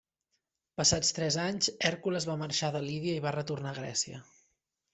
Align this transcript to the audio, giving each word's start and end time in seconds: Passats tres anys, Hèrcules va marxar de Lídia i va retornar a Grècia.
Passats 0.79 1.11
tres 1.17 1.37
anys, 1.43 1.69
Hèrcules 1.89 2.27
va 2.31 2.39
marxar 2.45 2.73
de 2.77 2.81
Lídia 2.89 3.19
i 3.19 3.23
va 3.29 3.35
retornar 3.39 3.75
a 3.75 3.79
Grècia. 3.81 4.23